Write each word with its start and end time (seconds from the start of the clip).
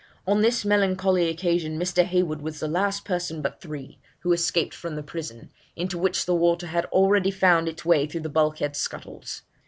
'On 0.25 0.41
this 0.41 0.65
melancholy 0.65 1.29
occasion 1.29 1.77
Mr. 1.77 2.03
Heywood 2.03 2.41
was 2.41 2.59
the 2.59 2.67
last 2.67 3.05
person 3.05 3.39
but 3.39 3.61
three 3.61 3.99
who 4.21 4.33
escaped 4.33 4.73
from 4.73 4.95
the 4.95 5.03
prison, 5.03 5.51
into 5.75 5.99
which 5.99 6.25
the 6.25 6.33
water 6.33 6.65
had 6.65 6.85
already 6.85 7.29
found 7.29 7.67
its 7.69 7.85
way 7.85 8.07
through 8.07 8.21
the 8.21 8.27
bulk 8.27 8.57
head 8.57 8.75
scuttles. 8.75 9.43